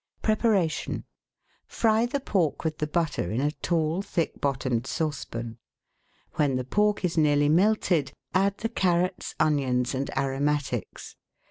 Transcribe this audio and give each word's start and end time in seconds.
5 0.01 0.03
oz. 0.03 0.15
of 0.15 0.23
flour. 0.23 0.35
Preparation.— 0.35 1.03
Fry 1.79 2.05
the 2.07 2.19
pork 2.19 2.63
with 2.63 2.79
the 2.79 2.87
butter 2.87 3.29
in 3.29 3.39
a 3.39 3.51
tall, 3.51 4.01
thick 4.01 4.41
bottomed 4.41 4.87
saucepan. 4.87 5.59
When 6.33 6.55
the 6.55 6.63
pork 6.65 7.05
is 7.05 7.19
nearly 7.19 7.49
melted, 7.49 8.11
add 8.33 8.57
the 8.57 8.69
carrots, 8.69 9.35
onions, 9.39 9.93
and 9.93 10.09
aromatics. 10.17 11.17